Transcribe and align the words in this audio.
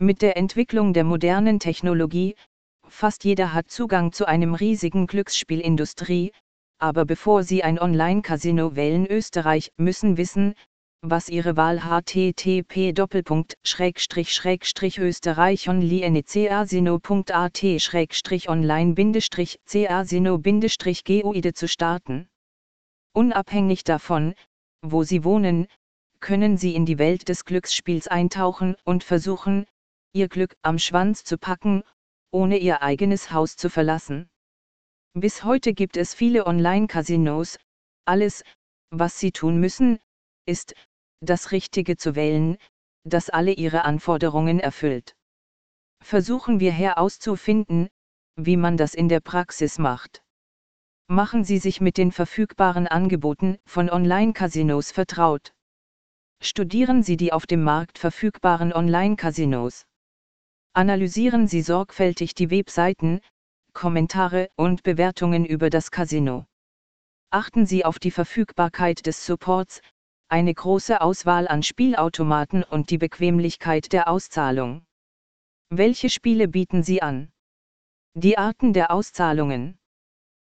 Mit 0.00 0.22
der 0.22 0.36
Entwicklung 0.36 0.92
der 0.92 1.02
modernen 1.02 1.58
Technologie, 1.58 2.36
fast 2.86 3.24
jeder 3.24 3.52
hat 3.52 3.68
Zugang 3.68 4.12
zu 4.12 4.26
einem 4.26 4.54
riesigen 4.54 5.08
Glücksspielindustrie, 5.08 6.30
aber 6.78 7.04
bevor 7.04 7.42
Sie 7.42 7.64
ein 7.64 7.80
Online-Casino 7.80 8.76
wählen 8.76 9.08
Österreich 9.08 9.72
müssen 9.76 10.16
wissen, 10.16 10.54
was 11.00 11.28
Ihre 11.28 11.56
Wahl 11.56 11.82
http 11.82 12.92
österreich 14.98 15.68
online 15.68 16.22
casino 16.22 17.00
guide 20.38 21.54
zu 21.54 21.66
starten. 21.66 22.28
Unabhängig 23.14 23.82
davon, 23.82 24.34
wo 24.80 25.02
Sie 25.02 25.24
wohnen, 25.24 25.66
können 26.20 26.56
Sie 26.56 26.76
in 26.76 26.86
die 26.86 26.98
Welt 26.98 27.28
des 27.28 27.44
Glücksspiels 27.44 28.06
eintauchen 28.06 28.76
und 28.84 29.02
versuchen, 29.02 29.66
Ihr 30.14 30.28
Glück 30.28 30.56
am 30.62 30.78
Schwanz 30.78 31.22
zu 31.22 31.36
packen, 31.38 31.82
ohne 32.30 32.58
Ihr 32.58 32.82
eigenes 32.82 33.30
Haus 33.30 33.56
zu 33.56 33.68
verlassen. 33.68 34.28
Bis 35.14 35.44
heute 35.44 35.74
gibt 35.74 35.96
es 35.96 36.14
viele 36.14 36.46
Online-Casinos, 36.46 37.58
alles, 38.06 38.42
was 38.90 39.18
Sie 39.18 39.32
tun 39.32 39.60
müssen, 39.60 39.98
ist, 40.46 40.74
das 41.20 41.52
Richtige 41.52 41.96
zu 41.96 42.14
wählen, 42.14 42.56
das 43.04 43.28
alle 43.28 43.52
Ihre 43.52 43.84
Anforderungen 43.84 44.60
erfüllt. 44.60 45.14
Versuchen 46.02 46.58
wir 46.58 46.72
herauszufinden, 46.72 47.88
wie 48.36 48.56
man 48.56 48.76
das 48.76 48.94
in 48.94 49.08
der 49.08 49.20
Praxis 49.20 49.78
macht. 49.78 50.22
Machen 51.08 51.44
Sie 51.44 51.58
sich 51.58 51.80
mit 51.80 51.96
den 51.96 52.12
verfügbaren 52.12 52.86
Angeboten 52.86 53.58
von 53.66 53.90
Online-Casinos 53.90 54.90
vertraut. 54.90 55.52
Studieren 56.40 57.02
Sie 57.02 57.16
die 57.16 57.32
auf 57.32 57.46
dem 57.46 57.62
Markt 57.62 57.98
verfügbaren 57.98 58.72
Online-Casinos. 58.72 59.86
Analysieren 60.78 61.48
Sie 61.48 61.62
sorgfältig 61.62 62.36
die 62.36 62.50
Webseiten, 62.50 63.18
Kommentare 63.72 64.48
und 64.54 64.84
Bewertungen 64.84 65.44
über 65.44 65.70
das 65.70 65.90
Casino. 65.90 66.46
Achten 67.30 67.66
Sie 67.66 67.84
auf 67.84 67.98
die 67.98 68.12
Verfügbarkeit 68.12 69.04
des 69.04 69.26
Supports, 69.26 69.80
eine 70.28 70.54
große 70.54 71.00
Auswahl 71.00 71.48
an 71.48 71.64
Spielautomaten 71.64 72.62
und 72.62 72.90
die 72.90 72.98
Bequemlichkeit 72.98 73.92
der 73.92 74.06
Auszahlung. 74.06 74.86
Welche 75.68 76.10
Spiele 76.10 76.46
bieten 76.46 76.84
Sie 76.84 77.02
an? 77.02 77.32
Die 78.14 78.38
Arten 78.38 78.72
der 78.72 78.92
Auszahlungen. 78.92 79.80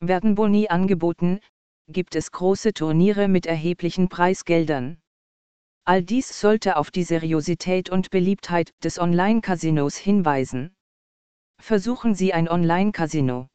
Werden 0.00 0.34
Boni 0.34 0.68
angeboten, 0.68 1.40
gibt 1.88 2.16
es 2.16 2.32
große 2.32 2.72
Turniere 2.72 3.28
mit 3.28 3.44
erheblichen 3.44 4.08
Preisgeldern. 4.08 4.96
All 5.88 6.02
dies 6.02 6.40
sollte 6.40 6.78
auf 6.78 6.90
die 6.90 7.04
Seriosität 7.04 7.90
und 7.90 8.10
Beliebtheit 8.10 8.74
des 8.82 8.98
Online-Casinos 8.98 9.96
hinweisen. 9.96 10.74
Versuchen 11.60 12.16
Sie 12.16 12.32
ein 12.32 12.48
Online-Casino. 12.48 13.46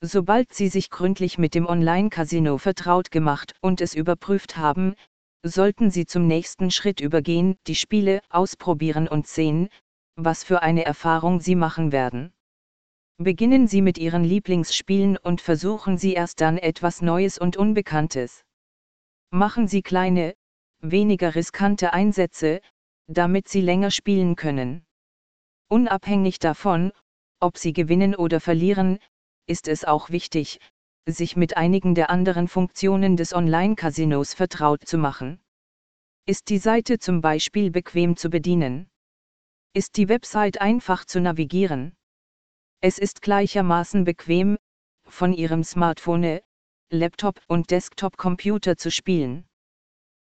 Sobald 0.00 0.52
Sie 0.52 0.66
sich 0.66 0.90
gründlich 0.90 1.38
mit 1.38 1.54
dem 1.54 1.66
Online-Casino 1.66 2.58
vertraut 2.58 3.12
gemacht 3.12 3.54
und 3.60 3.80
es 3.80 3.94
überprüft 3.94 4.56
haben, 4.56 4.96
sollten 5.44 5.92
Sie 5.92 6.06
zum 6.06 6.26
nächsten 6.26 6.72
Schritt 6.72 7.00
übergehen, 7.00 7.56
die 7.68 7.76
Spiele 7.76 8.20
ausprobieren 8.30 9.06
und 9.06 9.28
sehen, 9.28 9.68
was 10.16 10.42
für 10.42 10.60
eine 10.60 10.84
Erfahrung 10.84 11.38
Sie 11.38 11.54
machen 11.54 11.92
werden. 11.92 12.32
Beginnen 13.18 13.68
Sie 13.68 13.80
mit 13.80 13.96
Ihren 13.96 14.24
Lieblingsspielen 14.24 15.16
und 15.18 15.40
versuchen 15.40 15.98
Sie 15.98 16.14
erst 16.14 16.40
dann 16.40 16.58
etwas 16.58 17.00
Neues 17.00 17.38
und 17.38 17.56
Unbekanntes. 17.56 18.44
Machen 19.30 19.68
Sie 19.68 19.82
kleine, 19.82 20.34
weniger 20.90 21.34
riskante 21.34 21.92
Einsätze, 21.92 22.60
damit 23.06 23.48
Sie 23.48 23.60
länger 23.60 23.90
spielen 23.90 24.36
können. 24.36 24.84
Unabhängig 25.68 26.38
davon, 26.38 26.92
ob 27.40 27.58
Sie 27.58 27.72
gewinnen 27.72 28.14
oder 28.14 28.40
verlieren, 28.40 28.98
ist 29.46 29.68
es 29.68 29.84
auch 29.84 30.10
wichtig, 30.10 30.60
sich 31.06 31.36
mit 31.36 31.56
einigen 31.56 31.94
der 31.94 32.10
anderen 32.10 32.48
Funktionen 32.48 33.16
des 33.16 33.34
Online-Casinos 33.34 34.34
vertraut 34.34 34.86
zu 34.86 34.96
machen. 34.98 35.40
Ist 36.26 36.48
die 36.48 36.58
Seite 36.58 36.98
zum 36.98 37.20
Beispiel 37.20 37.70
bequem 37.70 38.16
zu 38.16 38.30
bedienen? 38.30 38.88
Ist 39.74 39.96
die 39.96 40.08
Website 40.08 40.60
einfach 40.60 41.04
zu 41.04 41.20
navigieren? 41.20 41.94
Es 42.80 42.98
ist 42.98 43.20
gleichermaßen 43.20 44.04
bequem, 44.04 44.56
von 45.06 45.32
Ihrem 45.32 45.64
Smartphone, 45.64 46.40
Laptop 46.90 47.40
und 47.48 47.70
Desktop-Computer 47.70 48.76
zu 48.76 48.90
spielen. 48.90 49.46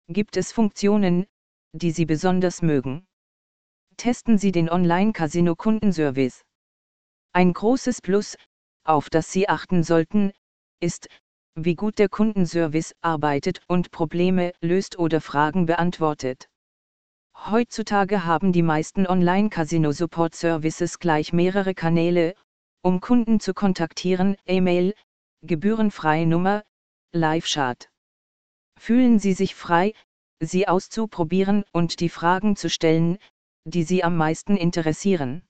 Gibt 0.08 0.38
es 0.38 0.52
Funktionen, 0.52 1.26
die 1.74 1.92
Sie 1.92 2.06
besonders 2.06 2.62
mögen? 2.62 3.06
Testen 3.98 4.38
Sie 4.38 4.52
den 4.52 4.70
Online-Casino-Kundenservice. 4.70 6.44
Ein 7.34 7.54
großes 7.54 8.02
Plus, 8.02 8.38
auf 8.84 9.10
das 9.10 9.32
Sie 9.32 9.48
achten 9.48 9.84
sollten, 9.84 10.34
ist, 10.82 11.08
wie 11.56 11.76
gut 11.76 12.00
der 12.00 12.10
Kundenservice 12.10 12.96
arbeitet 13.02 13.62
und 13.68 13.92
Probleme 13.92 14.54
löst 14.62 14.98
oder 14.98 15.22
Fragen 15.22 15.66
beantwortet. 15.66 16.50
Heutzutage 17.36 18.26
haben 18.26 18.52
die 18.52 18.64
meisten 18.64 19.08
Online-Casino-Support-Services 19.08 21.00
gleich 21.00 21.34
mehrere 21.34 21.74
Kanäle, 21.74 22.36
um 22.82 23.00
Kunden 23.00 23.40
zu 23.40 23.54
kontaktieren, 23.54 24.36
E-Mail, 24.46 24.94
gebührenfreie 25.42 26.26
Nummer, 26.26 26.64
Live-Chat. 27.14 27.91
Fühlen 28.84 29.20
Sie 29.20 29.34
sich 29.34 29.54
frei, 29.54 29.94
sie 30.40 30.68
auszuprobieren 30.68 31.64
und 31.72 32.00
die 32.00 32.10
Fragen 32.10 32.56
zu 32.56 32.68
stellen, 32.68 33.20
die 33.64 33.84
Sie 33.84 34.04
am 34.04 34.18
meisten 34.18 34.58
interessieren. 34.58 35.44